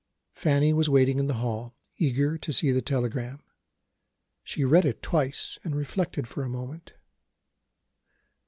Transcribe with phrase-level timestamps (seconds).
[0.33, 3.39] Fanny was waiting in the hall, eager to see the telegram.
[4.43, 6.93] She read it twice and reflected for a moment.